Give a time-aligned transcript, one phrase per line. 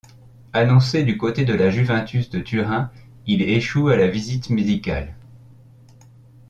[0.53, 2.91] Annoncé du côté de la Juventus de Turin,
[3.27, 5.13] il échoue à la visite médicale.